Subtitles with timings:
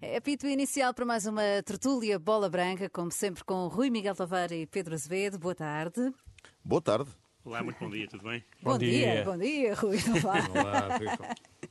[0.00, 4.62] É apito inicial para mais uma tertúlia Bola Branca, como sempre com Rui Miguel Tavares
[4.62, 5.38] e Pedro Azevedo.
[5.38, 6.12] Boa tarde.
[6.62, 7.10] Boa tarde.
[7.42, 8.44] Olá, muito bom dia, tudo bem?
[8.60, 9.14] Bom, bom dia.
[9.14, 9.24] dia.
[9.24, 9.96] Bom dia, Rui.
[10.52, 10.98] Olá,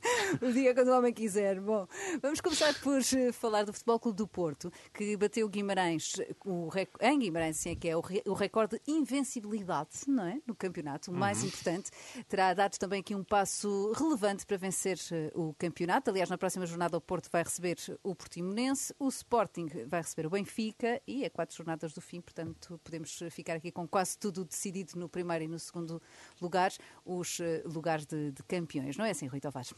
[0.40, 1.60] o dia quando o homem quiser.
[1.60, 1.86] Bom,
[2.20, 6.14] vamos começar por eh, falar do Futebol Clube do Porto, que bateu Guimarães,
[6.44, 6.70] o,
[7.00, 8.00] em Guimarães, sim, é que é o,
[8.34, 10.40] recorde de invencibilidade, não é?
[10.46, 11.48] No campeonato, o mais uhum.
[11.48, 11.90] importante.
[12.28, 16.10] Terá dado também aqui um passo relevante para vencer eh, o campeonato.
[16.10, 20.30] Aliás, na próxima jornada o Porto vai receber o Portimonense, o Sporting vai receber o
[20.30, 24.98] Benfica e é quatro jornadas do fim, portanto podemos ficar aqui com quase tudo decidido
[24.98, 26.00] no primeiro e no segundo
[26.40, 26.72] lugar,
[27.04, 28.96] os eh, lugares de, de campeões.
[28.96, 29.74] Não é assim, Rui Tavares?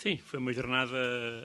[0.00, 0.96] Sim, foi uma jornada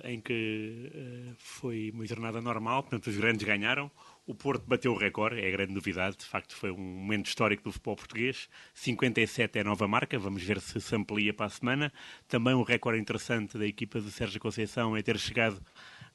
[0.05, 3.91] em que uh, foi uma jornada normal, portanto os grandes ganharam.
[4.25, 7.63] O Porto bateu o recorde, é a grande novidade, de facto foi um momento histórico
[7.63, 8.47] do futebol português.
[8.73, 11.91] 57 é a nova marca, vamos ver se se amplia para a semana.
[12.29, 15.61] Também um recorde interessante da equipa de Sérgio Conceição é ter chegado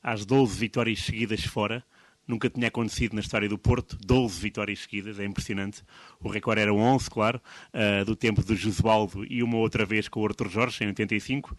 [0.02, 1.84] às 12 vitórias seguidas fora.
[2.26, 5.82] Nunca tinha acontecido na história do Porto, 12 vitórias seguidas, é impressionante.
[6.20, 7.42] O recorde era 11, claro,
[7.74, 11.54] uh, do tempo do Josualdo e uma outra vez com o Arthur Jorge, em 85.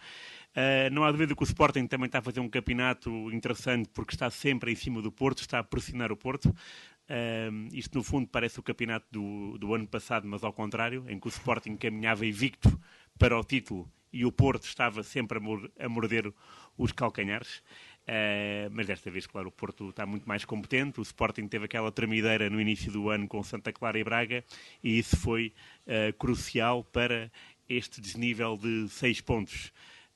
[0.51, 4.13] Uh, não há dúvida que o Sporting também está a fazer um campeonato interessante porque
[4.13, 6.47] está sempre em cima do Porto, está a pressionar o Porto.
[6.49, 11.19] Uh, isto, no fundo, parece o campeonato do, do ano passado, mas ao contrário, em
[11.19, 12.79] que o Sporting caminhava invicto
[13.17, 15.39] para o título e o Porto estava sempre
[15.79, 16.33] a, morder
[16.77, 17.61] os calcanhares.
[18.01, 20.99] Uh, mas desta vez, claro, o Porto está muito mais competente.
[20.99, 24.43] O Sporting teve aquela tremideira no início do ano com Santa Clara e Braga
[24.83, 25.53] e isso foi
[25.85, 27.31] uh, crucial para
[27.69, 29.71] este desnível de seis pontos.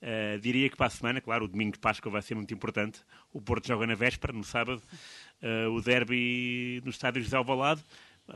[0.06, 3.02] Uh, diria que para a semana, claro, o domingo de Páscoa vai ser muito importante.
[3.34, 4.84] O Porto joga na véspera, no sábado,
[5.42, 7.84] uh, o derby no estádio José Alvalade.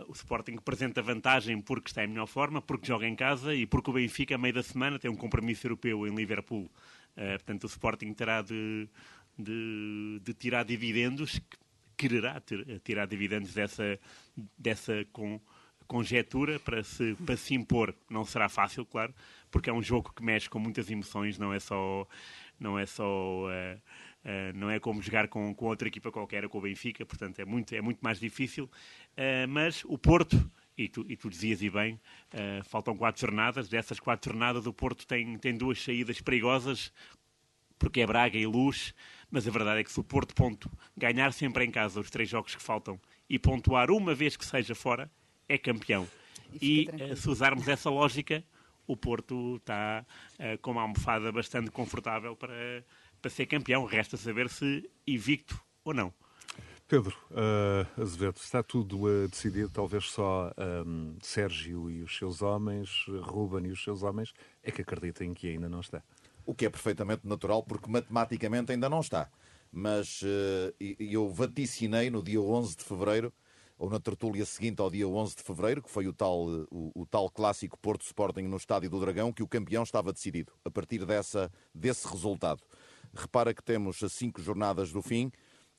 [0.08, 3.90] O Sporting apresenta vantagem porque está em melhor forma, porque joga em casa e porque
[3.90, 6.70] o Benfica, a meio da semana, tem um compromisso europeu em Liverpool.
[7.16, 8.88] portanto, o Sporting terá de,
[9.36, 11.42] de, de tirar dividendos,
[11.98, 14.00] quererá ter, tirar dividendos dessa,
[14.56, 15.42] dessa com,
[15.90, 17.94] conjetura para se, para se impor.
[18.10, 19.14] Não será fácil, claro,
[19.52, 22.08] porque é um jogo que mexe com muitas emoções, não é só.
[22.58, 23.04] Não é só.
[23.48, 27.40] Uh, uh, não é como jogar com, com outra equipa qualquer, com o Benfica, portanto
[27.40, 28.66] é muito, é muito mais difícil.
[28.66, 33.68] Uh, mas o Porto, e tu, e tu dizias e bem, uh, faltam quatro jornadas.
[33.68, 36.94] Dessas quatro jornadas, o Porto tem, tem duas saídas perigosas,
[37.80, 38.94] porque é Braga e Luz.
[39.32, 42.30] Mas a verdade é que se o Porto ponto ganhar sempre em casa os três
[42.30, 45.10] jogos que faltam e pontuar uma vez que seja fora,
[45.50, 46.08] é campeão.
[46.62, 48.44] E, e se usarmos essa lógica,
[48.88, 50.06] o Porto está
[50.40, 52.84] uh, com uma almofada bastante confortável para,
[53.22, 53.84] para ser campeão.
[53.86, 56.14] Resta saber se invicto ou não.
[56.88, 60.52] Pedro uh, Azevedo, está tudo uh, decidido, talvez só
[60.88, 64.34] um, Sérgio e os seus homens, Ruben e os seus homens,
[64.64, 66.02] é que acreditem que ainda não está.
[66.44, 69.30] O que é perfeitamente natural, porque matematicamente ainda não está.
[69.72, 73.32] Mas uh, eu vaticinei no dia 11 de fevereiro
[73.80, 77.06] ou na tertúlia seguinte ao dia 11 de fevereiro, que foi o tal, o, o,
[77.06, 81.06] tal clássico Porto Sporting no Estádio do Dragão, que o campeão estava decidido a partir
[81.06, 82.62] dessa, desse resultado.
[83.14, 85.32] Repara que temos cinco jornadas do fim,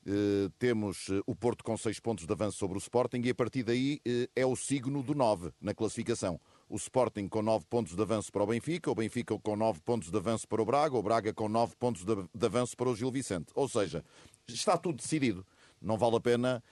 [0.03, 3.35] eh, temos eh, o Porto com seis pontos de avanço sobre o Sporting e a
[3.35, 6.41] partir daí eh, é o signo do 9 na classificação.
[6.67, 10.09] O Sporting com nove pontos de avanço para o Benfica, o Benfica com nove pontos
[10.09, 12.95] de avanço para o Braga, o Braga com nove pontos de, de avanço para o
[12.95, 13.51] Gil Vicente.
[13.53, 14.03] Ou seja,
[14.47, 15.45] está tudo decidido
[15.81, 16.63] não vale a pena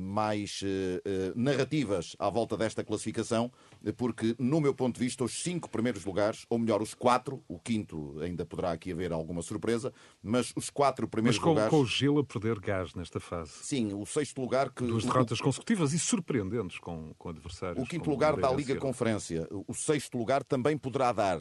[0.00, 3.50] mais uh, narrativas à volta desta classificação,
[3.96, 7.58] porque, no meu ponto de vista, os cinco primeiros lugares, ou melhor, os quatro, o
[7.58, 9.92] quinto ainda poderá aqui haver alguma surpresa,
[10.22, 11.70] mas os quatro primeiros mas com, lugares.
[11.70, 13.52] com o Gil a perder gás nesta fase.
[13.62, 14.84] Sim, o sexto lugar que.
[14.84, 15.42] Duas derrotas o...
[15.42, 17.82] consecutivas e surpreendentes com, com adversários.
[17.82, 19.46] O quinto lugar da Liga Conferência.
[19.66, 21.40] O sexto lugar também poderá dar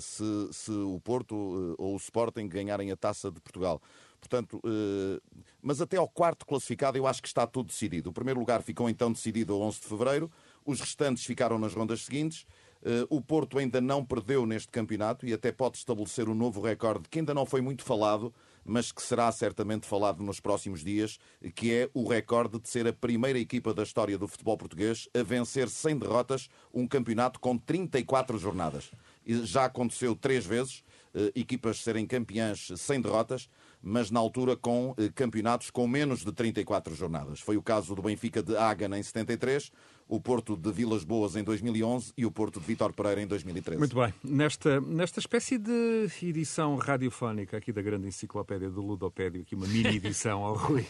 [0.00, 3.80] se, se o Porto ou o Sporting ganharem a taça de Portugal.
[4.22, 5.20] Portanto, eh,
[5.60, 8.10] mas até ao quarto classificado eu acho que está tudo decidido.
[8.10, 10.30] O primeiro lugar ficou então decidido a 11 de fevereiro,
[10.64, 12.46] os restantes ficaram nas rondas seguintes.
[12.84, 17.08] Eh, o Porto ainda não perdeu neste campeonato e até pode estabelecer um novo recorde
[17.08, 18.32] que ainda não foi muito falado,
[18.64, 21.18] mas que será certamente falado nos próximos dias,
[21.56, 25.22] que é o recorde de ser a primeira equipa da história do futebol português a
[25.24, 28.92] vencer sem derrotas um campeonato com 34 jornadas.
[29.26, 33.48] Já aconteceu três vezes, eh, equipas serem campeãs sem derrotas
[33.82, 37.40] mas na altura com eh, campeonatos com menos de 34 jornadas.
[37.40, 39.70] Foi o caso do Benfica de Hagen em 73,
[40.08, 43.78] o Porto de Vilas Boas em 2011 e o Porto de Vitor Pereira em 2013.
[43.78, 44.12] Muito bem.
[44.22, 49.96] Nesta, nesta espécie de edição radiofónica aqui da grande enciclopédia do Ludopédio, aqui uma mini
[49.96, 50.84] edição ao Rui,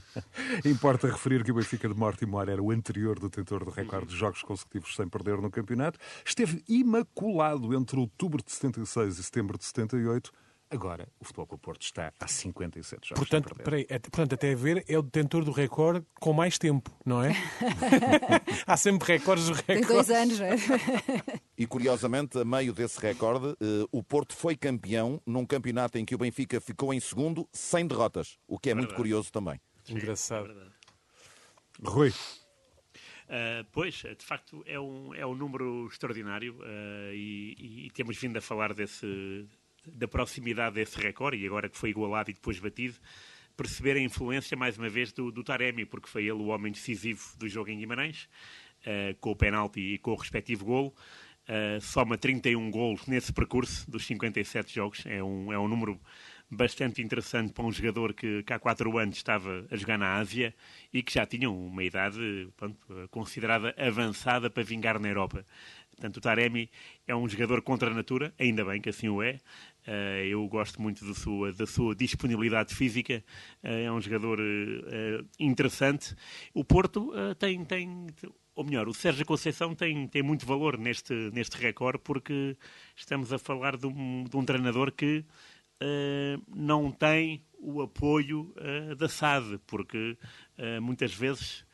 [0.64, 4.42] importa referir que o Benfica de Mortimor era o anterior detentor do recorde de jogos
[4.42, 5.98] consecutivos sem perder no campeonato.
[6.24, 10.32] Esteve imaculado entre outubro de 76 e setembro de 78
[10.72, 13.18] Agora, o Futebol Clube Porto está há 57 jogos.
[13.20, 13.64] Portanto, sem perder.
[13.64, 17.22] peraí, é- portanto, até a ver, é o detentor do recorde com mais tempo, não
[17.22, 17.32] é?
[18.66, 19.92] Há sempre recordes do Tem recorde.
[19.94, 20.56] dois anos, não é?
[21.58, 26.14] E curiosamente, a meio desse recorde, eh, o Porto foi campeão num campeonato em que
[26.14, 28.96] o Benfica ficou em segundo, sem derrotas, o que é muito Verdade.
[29.02, 29.60] curioso também.
[29.88, 30.46] Engraçado.
[30.46, 30.72] É verdade.
[31.84, 32.12] Rui,
[33.28, 38.36] Uh, pois, de facto, é um, é um número extraordinário uh, e, e temos vindo
[38.36, 39.46] a falar desse,
[39.86, 42.94] da proximidade desse recorde e agora que foi igualado e depois batido,
[43.56, 47.22] perceber a influência, mais uma vez, do, do Taremi, porque foi ele o homem decisivo
[47.38, 48.28] do jogo em Guimarães,
[48.80, 50.94] uh, com o penalti e com o respectivo golo.
[51.42, 55.04] Uh, soma 31 golos nesse percurso dos 57 jogos.
[55.06, 56.00] É um, é um número
[56.54, 60.54] bastante interessante para um jogador que, que há quatro anos estava a jogar na Ásia
[60.92, 62.76] e que já tinha uma idade pronto,
[63.10, 65.46] considerada avançada para vingar na Europa.
[65.92, 66.70] Portanto, o Taremi
[67.06, 69.38] é um jogador contra a natura, ainda bem que assim o é.
[69.86, 73.22] Uh, eu gosto muito da sua, da sua disponibilidade física,
[73.62, 76.14] uh, é um jogador uh, interessante.
[76.54, 78.06] O Porto tem, tem,
[78.54, 82.56] ou melhor, o Sérgio Conceição tem, tem muito valor neste, neste recorde, porque
[82.96, 85.24] estamos a falar de um, de um treinador que
[85.82, 90.16] Uh, não tem o apoio uh, da SAD, porque
[90.56, 91.64] uh, muitas vezes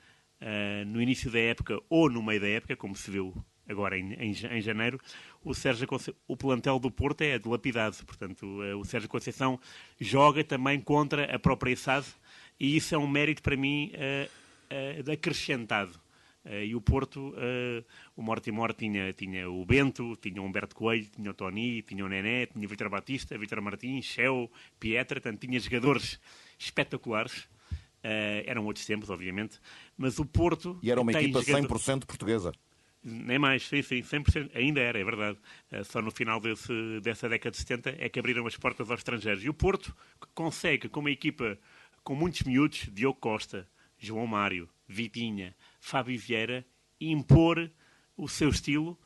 [0.86, 3.34] no início da época ou no meio da época, como se viu
[3.68, 4.98] agora em, em, em janeiro,
[5.44, 6.14] o, Sérgio Conce...
[6.26, 7.96] o plantel do Porto é dilapidado.
[8.06, 8.46] Portanto,
[8.80, 9.60] o Sérgio Conceição
[10.00, 12.06] joga também contra a própria SAD
[12.58, 13.92] e isso é um mérito para mim
[15.12, 15.98] acrescentado.
[16.48, 17.84] Uh, e o Porto, uh,
[18.16, 22.08] o Mortimor tinha, tinha o Bento, tinha o Humberto Coelho, tinha o Tony, tinha o
[22.08, 24.50] Nené, tinha o Vitor Batista, Vitor Martins, Shell,
[24.80, 26.18] Pietra, portanto, tinha jogadores
[26.58, 27.48] espetaculares.
[27.98, 29.58] Uh, eram outros tempos, obviamente,
[29.96, 30.78] mas o Porto.
[30.82, 31.78] E era uma equipa jogador...
[31.78, 32.52] 100% portuguesa.
[33.10, 34.50] Nem mais, sim, sim, 100%.
[34.54, 35.38] Ainda era, é verdade.
[35.84, 36.72] só no final desse,
[37.02, 39.42] dessa década de 70 é que abriram as portas aos estrangeiros.
[39.44, 39.94] E o Porto
[40.34, 41.58] consegue, com uma equipa
[42.04, 43.68] com muitos miúdos, Diogo Costa,
[43.98, 46.64] João Mário, Vitinha, Fábio Vieira,
[47.00, 47.70] impor
[48.16, 48.98] o seu estilo,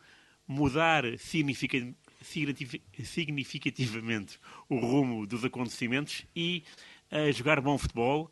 [0.46, 4.38] mudar significa- signifi- significativamente
[4.68, 6.62] o rumo dos acontecimentos e
[7.10, 8.30] eh, jogar bom futebol,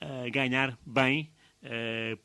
[0.00, 1.30] eh, ganhar bem.
[1.62, 2.16] Eh,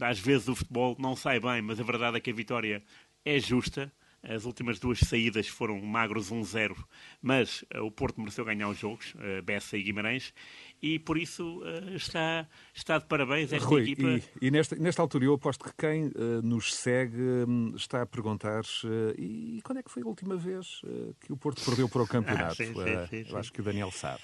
[0.00, 2.82] às vezes o futebol não sai bem, mas a verdade é que a vitória
[3.24, 3.92] é justa.
[4.20, 6.74] As últimas duas saídas foram magros 1-0,
[7.22, 10.34] mas eh, o Porto mereceu ganhar os jogos, eh, Bessa e Guimarães,
[10.82, 11.62] e por isso
[11.94, 14.20] está, está de parabéns esta Rui, equipa.
[14.40, 18.06] e, e nesta, nesta altura eu aposto que quem eh, nos segue hum, está a
[18.06, 21.88] perguntar eh, e quando é que foi a última vez eh, que o Porto perdeu
[21.88, 22.56] para o campeonato?
[22.56, 23.36] sim, sim, Eh, sim, eu sim.
[23.36, 24.22] acho que o Daniel sabe.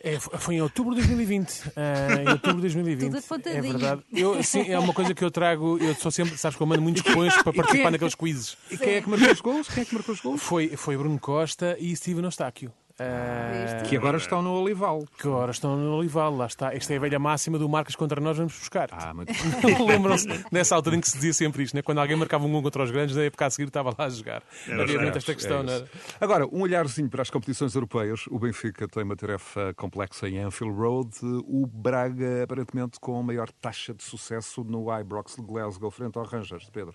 [0.00, 1.72] É, foi em outubro de 2020.
[1.76, 3.10] Ah, em outubro de 2020.
[3.10, 4.02] Tudo é verdade.
[4.12, 5.78] Eu, sim, é uma coisa que eu trago.
[5.78, 8.56] Eu sou sempre, sabes que eu mando muitos cupons para participar naqueles quizzes.
[8.70, 9.68] E quem é que marcou os gols?
[9.68, 10.42] Quem é que marcou os gols?
[10.42, 12.72] Foi, foi Bruno Costa e Steven Eustáquio.
[13.00, 13.82] Ah?
[13.88, 15.04] Que agora estão no Olival.
[15.18, 16.74] que agora estão no Olival, lá está.
[16.74, 18.88] Esta é a velha máxima do Marcas contra nós, vamos buscar.
[18.92, 19.32] Ah, muito
[19.86, 21.82] Lembram-se nessa altura em que se dizia sempre isto, né?
[21.82, 24.08] quando alguém marcava um gol contra os grandes, na época a seguir estava lá a
[24.08, 24.42] jogar.
[24.68, 25.72] Havia muito esta questão, É isso.
[25.72, 25.88] era?
[26.20, 28.26] Agora, um olharzinho para as competições europeias.
[28.28, 31.10] O Benfica tem uma tarefa complexa em Anfield Road.
[31.22, 36.24] O Braga, aparentemente, com a maior taxa de sucesso no Ibrox de Glasgow, frente ao
[36.24, 36.94] Rangers, Pedro.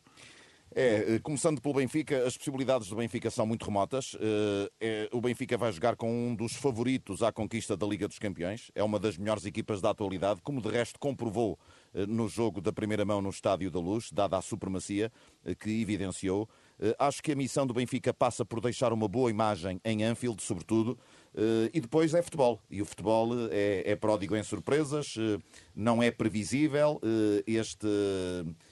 [0.76, 4.18] É, eh, começando pelo Benfica, as possibilidades do Benfica são muito remotas.
[4.80, 8.72] É, o Benfica vai jogar com um dos favoritos à conquista da Liga dos Campeões.
[8.74, 11.60] É uma das melhores equipas da atualidade, como de resto comprovou
[12.08, 15.12] no jogo da primeira mão no Estádio da Luz, dada a supremacia
[15.46, 16.50] eh, que evidenciou.
[16.80, 20.42] Eh, Acho que a missão do Benfica passa por deixar uma boa imagem em Anfield,
[20.42, 20.98] sobretudo,
[21.36, 22.60] eh, e depois é futebol.
[22.70, 25.38] E o futebol eh, é, é pródigo em surpresas, eh,
[25.76, 27.88] não é previsível eh, este,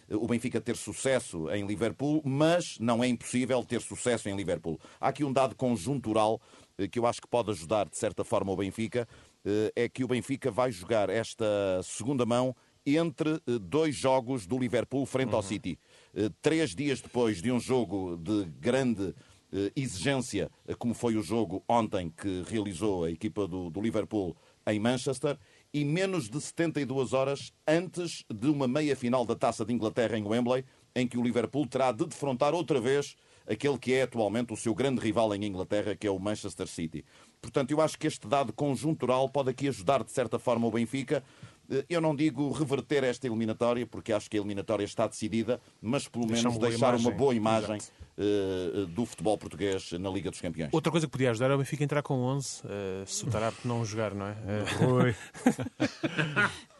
[0.09, 4.79] eh, o Benfica ter sucesso em Liverpool, mas não é impossível ter sucesso em Liverpool.
[4.99, 6.41] Há aqui um dado conjuntural
[6.77, 9.07] eh, que eu acho que pode ajudar, de certa forma, o Benfica,
[9.45, 11.45] eh, é que o Benfica vai jogar esta
[11.83, 15.77] segunda mão entre eh, dois jogos do Liverpool frente ao City.
[16.15, 19.13] Eh, Três dias depois de um jogo de grande
[19.51, 24.35] eh, exigência, como foi o jogo ontem que realizou a equipa do, do Liverpool
[24.67, 25.37] em Manchester,
[25.73, 30.65] e menos de 72 horas antes de uma meia-final da Taça de Inglaterra em Wembley,
[30.95, 33.15] em que o Liverpool terá de defrontar outra vez
[33.47, 37.03] aquele que é atualmente o seu grande rival em Inglaterra, que é o Manchester City.
[37.41, 41.23] Portanto, eu acho que este dado conjuntural pode aqui ajudar, de certa forma, o Benfica.
[41.71, 46.07] Eh, Eu não digo reverter esta eliminatória, porque acho que a eliminatória está decidida, mas
[46.07, 47.17] pelo menos uma deixar uma imagem.
[47.17, 47.77] boa imagem
[48.17, 50.69] eh, do futebol português na Liga dos Campeões.
[50.73, 52.69] Outra coisa que podia ajudar é o Benfica entrar com 11, uh,
[53.07, 54.35] se o Tarap não jogar, não é?
[54.47, 55.15] Eh, Rui.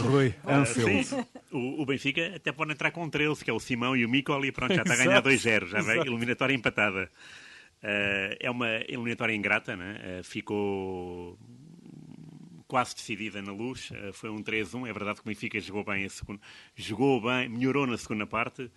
[0.00, 1.04] Rui, Anfield.
[1.04, 1.24] sim.
[1.52, 4.44] O, o Benfica até pode entrar com 13, que é o Simão e o Micol,
[4.44, 6.10] e pronto, já está a ganhar 2-0, já vai Exato.
[6.10, 7.10] eliminatória empatada.
[7.82, 10.20] Uh, é uma eliminatória ingrata, né?
[10.20, 11.38] uh, ficou
[12.68, 13.90] quase decidida na luz.
[13.90, 14.88] Uh, foi um 3-1.
[14.88, 16.40] É verdade que o Benfica jogou bem a segunda,
[16.76, 18.70] jogou bem, melhorou na segunda parte.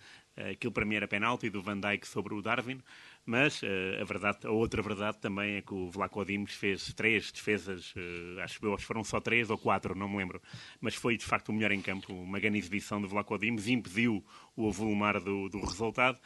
[0.50, 2.80] aquilo para mim era penalti do Van Dijk sobre o Darwin.
[3.24, 3.60] Mas
[4.00, 7.94] a, verdade, a outra verdade também é que o Vlaco Dimos fez três defesas,
[8.42, 10.42] acho que foram só três ou quatro, não me lembro.
[10.80, 14.24] Mas foi de facto o melhor em campo, uma grande exibição do Vlaco Dimos, impediu
[14.56, 16.18] o avolumar do, do resultado.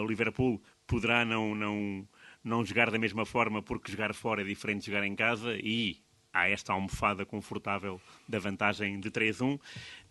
[0.00, 2.08] o Liverpool poderá não, não,
[2.42, 6.02] não jogar da mesma forma porque jogar fora é diferente de jogar em casa e
[6.32, 9.54] há esta almofada confortável da vantagem de 3-1.
[9.54, 9.60] Uh,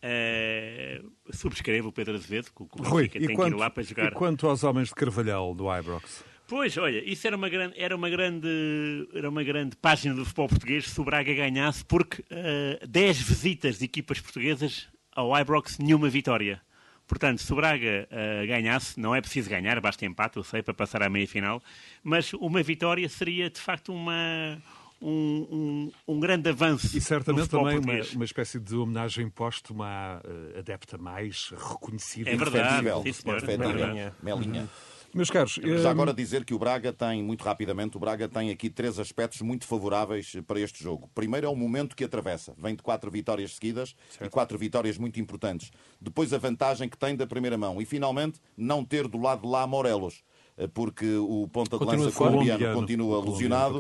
[0.02, 1.02] eh,
[1.32, 4.12] subscrevo o Pedro Azevedo, que o Rui, tem quanto, que ir lá para jogar.
[4.12, 6.24] E quanto aos homens de Carvalhal do Ibrox?
[6.48, 10.50] Pois, olha, isso era uma grande, era uma grande, era uma grande página do futebol
[10.50, 16.10] português se o Braga ganhasse, porque uh, 10 visitas de equipas portuguesas ao Ibrox, nenhuma
[16.10, 16.62] vitória.
[17.08, 20.74] Portanto, se o Braga uh, ganhasse, não é preciso ganhar, basta empate, eu sei, para
[20.74, 21.62] passar à meia-final,
[22.04, 24.62] mas uma vitória seria, de facto, uma,
[25.02, 26.96] um, um, um, grande avanço.
[26.96, 32.30] E certamente também uma, uma, espécie de homenagem póstuma à uh, adepta mais reconhecida.
[32.30, 34.16] É verdade, sim, Melinha.
[34.22, 34.70] Melinha.
[35.14, 38.50] Meus caros, já eh, agora dizer que o Braga tem, muito rapidamente, o Braga tem
[38.50, 41.10] aqui três aspectos muito favoráveis para este jogo.
[41.14, 42.54] Primeiro é o momento que atravessa.
[42.58, 44.26] Vem de quatro vitórias seguidas certo.
[44.26, 45.70] e quatro vitórias muito importantes.
[46.00, 47.82] Depois a vantagem que tem da primeira mão.
[47.82, 50.31] E finalmente não ter do lado de lá Morelos eh,
[50.68, 53.80] porque o ponta de lança colombiano continua lesionado,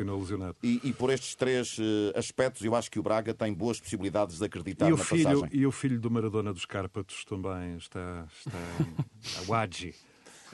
[0.64, 1.84] E, e, por estes três uh,
[2.16, 5.50] aspectos eu acho que o Braga tem boas possibilidades de acreditar e na filho, passagem.
[5.52, 8.58] E o filho do Maradona dos Cárpatos também está, está
[9.40, 9.94] a Wadji.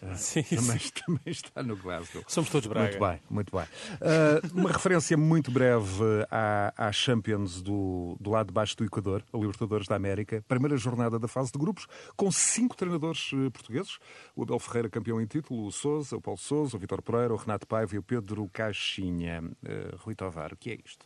[0.01, 0.91] Ah, sim, também, sim.
[1.05, 2.23] também, está no Glasgow.
[2.27, 2.89] Somos todos Braga.
[2.89, 3.65] Muito bem, muito bem.
[3.65, 9.23] Uh, uma referência muito breve à, à Champions do, do lado de baixo do Equador,
[9.33, 10.43] a Libertadores da América.
[10.47, 13.97] Primeira jornada da fase de grupos, com cinco treinadores uh, portugueses.
[14.35, 17.37] O Abel Ferreira, campeão em título, o Souza, o Paulo Souza, o Vitor Pereira, o
[17.37, 19.43] Renato Paiva e o Pedro Caixinha.
[19.43, 21.05] Uh, Rui Tovar, o que é isto?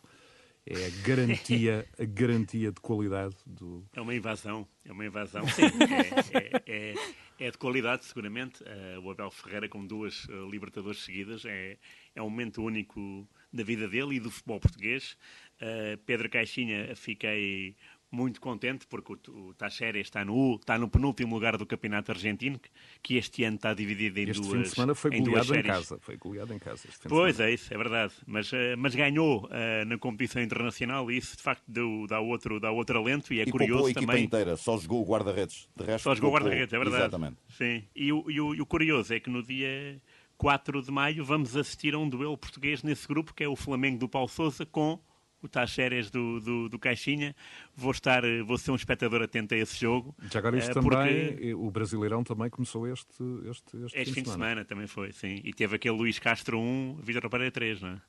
[0.64, 3.84] É a garantia, a garantia de qualidade do.
[3.92, 5.42] É uma invasão, é uma invasão.
[5.50, 6.94] Sim, é, é, é,
[7.42, 8.62] é de qualidade, seguramente.
[8.62, 11.76] Uh, o Abel Ferreira, com duas uh, Libertadores seguidas, é,
[12.14, 15.16] é um momento único da vida dele e do futebol português.
[15.60, 17.74] Uh, Pedro Caixinha, fiquei
[18.12, 19.54] muito contente porque o, o
[19.96, 22.60] está no, está no penúltimo lugar do campeonato argentino,
[23.02, 25.98] que este ano está dividido em este duas fim de semana foi goleado em, casa.
[25.98, 26.88] Foi goleado em casa.
[27.08, 28.12] pois é, isso, é verdade.
[28.26, 32.60] Mas, uh, mas ganhou uh, na competição internacional e isso de facto deu, dá, outro,
[32.60, 34.24] dá outro alento e é e curioso a equipa também.
[34.24, 35.66] inteira, só jogou o guarda-redes.
[35.74, 37.02] De resto, só jogou o guarda-redes, é verdade.
[37.02, 37.36] Exatamente.
[37.48, 37.82] Sim.
[37.96, 39.98] E o, e, o, e o curioso é que no dia
[40.36, 43.98] 4 de maio vamos assistir a um duelo português nesse grupo, que é o Flamengo
[43.98, 45.00] do Paulo Souza com
[45.42, 47.34] o Tacheres do, do, do, Caixinha.
[47.76, 50.14] Vou estar, vou ser um espectador atento a esse jogo.
[50.30, 54.30] Já agora isto uh, também, o Brasileirão também começou este, este, este, este fim, de,
[54.30, 54.50] semana.
[54.50, 54.64] semana.
[54.64, 55.40] também foi, sim.
[55.44, 58.00] E teve aquele Luís Castro 1, Vitor Pereira 3, não é?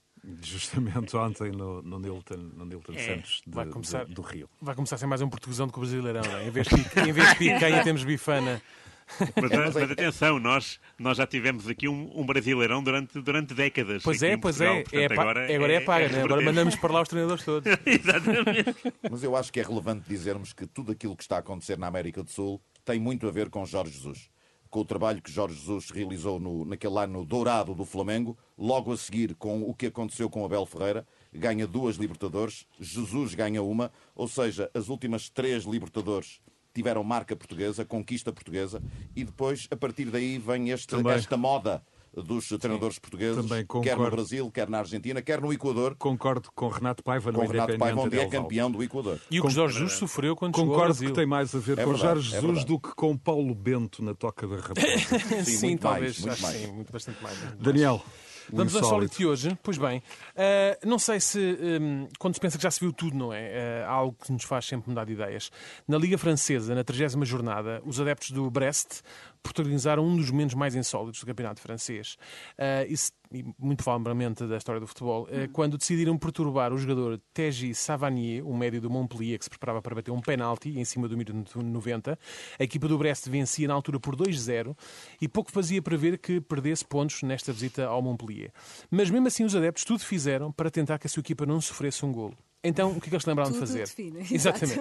[0.41, 4.49] Justamente ontem no, no Nilton, no Nilton é, Santos de, vai começar, de, do Rio.
[4.61, 6.47] Vai começar a ser mais um portuguesão do que o Brasileirão, não é?
[6.47, 6.75] Em vez de,
[7.09, 8.61] em vez de picanha temos bifana.
[9.41, 14.01] Mas, mas, atenção, nós, nós já tivemos aqui um, um brasileirão durante, durante décadas.
[14.03, 14.79] Pois é, pois Portugal.
[14.79, 14.83] é.
[14.83, 16.23] Portanto, é agora, agora é, é paga, né?
[16.23, 17.71] agora mandamos para lá os treinadores todos.
[17.85, 18.93] Exatamente.
[19.09, 21.87] Mas eu acho que é relevante dizermos que tudo aquilo que está a acontecer na
[21.87, 24.29] América do Sul tem muito a ver com Jorge Jesus.
[24.69, 28.97] Com o trabalho que Jorge Jesus realizou no, naquele ano dourado do Flamengo, logo a
[28.97, 34.27] seguir com o que aconteceu com Abel Ferreira, ganha duas Libertadores, Jesus ganha uma, ou
[34.27, 36.41] seja, as últimas três Libertadores
[36.73, 38.81] tiveram marca portuguesa, conquista portuguesa,
[39.15, 41.83] e depois, a partir daí, vem este, esta moda
[42.21, 43.43] dos treinadores portugueses,
[43.81, 45.95] quer no Brasil, quer na Argentina, quer no Equador.
[45.95, 49.19] Concordo com Renato Paiva no com Renato Paiva, onde é campeão do Equador.
[49.31, 51.09] E o que Jorge Jesus sofreu quando Concordo chegou ao Brasil.
[51.09, 53.55] que tem mais a ver é com verdade, Jorge Jesus é do que com Paulo
[53.55, 54.87] Bento na Toca da Raposa.
[55.43, 56.23] sim, sim talvez.
[56.23, 56.57] Mais, muito mais.
[56.57, 57.37] Sim, muito, bastante mais.
[57.59, 58.03] Daniel.
[58.51, 59.57] Vamos ao sólido de hoje.
[59.63, 63.15] Pois bem, uh, não sei se, um, quando se pensa que já se viu tudo,
[63.15, 63.83] não é?
[63.85, 65.51] Uh, algo que nos faz sempre mudar de ideias.
[65.87, 69.01] Na Liga Francesa, na 30 jornada, os adeptos do Brest
[69.43, 72.17] protagonizaram um dos momentos mais insólitos do campeonato francês.
[72.57, 77.21] Uh, isso, e muito provavelmente da história do futebol, uh, quando decidiram perturbar o jogador
[77.33, 81.07] Teji Savanier, o médio do Montpellier, que se preparava para bater um penalti em cima
[81.07, 82.17] do minuto 90.
[82.57, 84.75] A equipa do Brest vencia na altura por 2-0
[85.21, 88.51] e pouco fazia para ver que perdesse pontos nesta visita ao Montpellier.
[88.89, 92.05] Mas mesmo assim os adeptos tudo fizeram para tentar que a sua equipa não sofresse
[92.05, 92.37] um golo.
[92.63, 93.85] Então, o que é que eles lembraram Tudo de fazer?
[93.85, 94.19] Define.
[94.31, 94.79] Exatamente.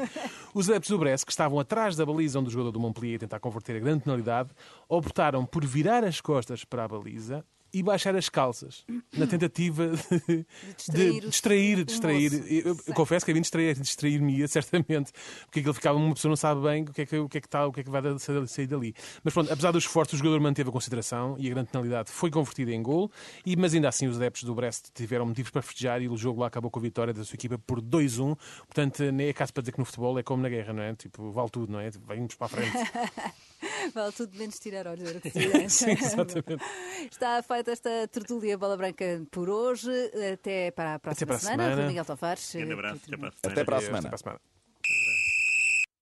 [0.55, 3.41] Os adeptos do Brest, que estavam atrás da baliza onde o jogador do Montpellier tentar
[3.41, 4.51] converter a grande penalidade,
[4.89, 8.85] optaram por virar as costas para a baliza e baixar as calças,
[9.17, 9.93] na tentativa
[10.93, 12.33] de, distrair de distrair, distrair.
[12.67, 15.12] Eu, eu confesso que a mim distrair, distrair-me certamente,
[15.45, 17.41] porque aquilo ficava, uma pessoa não sabe bem o que é que, o que, é
[17.41, 18.02] que está, o que é que vai
[18.47, 18.95] sair dali.
[19.25, 22.31] Mas pronto, apesar do esforço, o jogador manteve a consideração e a grande penalidade foi
[22.31, 23.11] convertida em gol,
[23.45, 26.41] e, mas ainda assim os adeptos do Brest tiveram motivos para festejar e o jogo
[26.41, 28.37] lá acabou com a vitória da sua equipa por 2-1.
[28.67, 30.95] Portanto, nem é caso para dizer que no futebol é como na guerra, não é?
[30.95, 31.91] Tipo, vale tudo, não é?
[31.91, 32.73] Vamos para a frente.
[33.95, 35.69] Vale tudo menos tirar olhos, era o que se.
[35.69, 36.64] Sim, exatamente.
[37.11, 39.91] Está feita esta tertúlia Bola Branca por hoje.
[40.33, 41.71] Até para a próxima para a semana.
[41.71, 41.88] semana.
[41.88, 42.52] Miguel Tavares.
[42.55, 43.99] Grande abraço, até para a Até para a Adeus, semana.
[43.99, 44.51] Até para a semana.